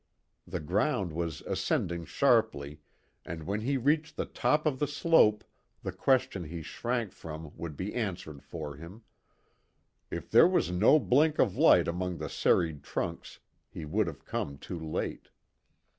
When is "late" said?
14.79-15.29